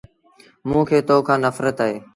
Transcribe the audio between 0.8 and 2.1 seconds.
کي تو کآݩ نڦرت اهي۔